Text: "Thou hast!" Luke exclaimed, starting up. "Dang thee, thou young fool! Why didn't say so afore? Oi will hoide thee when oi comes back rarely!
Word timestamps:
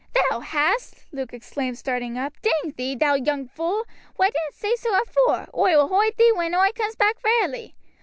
"Thou 0.31 0.39
hast!" 0.39 1.05
Luke 1.11 1.31
exclaimed, 1.31 1.77
starting 1.77 2.17
up. 2.17 2.33
"Dang 2.41 2.71
thee, 2.75 2.95
thou 2.95 3.13
young 3.13 3.45
fool! 3.47 3.85
Why 4.15 4.31
didn't 4.31 4.55
say 4.55 4.73
so 4.75 4.99
afore? 4.99 5.47
Oi 5.55 5.77
will 5.77 5.89
hoide 5.89 6.17
thee 6.17 6.31
when 6.33 6.55
oi 6.55 6.71
comes 6.73 6.95
back 6.95 7.17
rarely! 7.23 7.75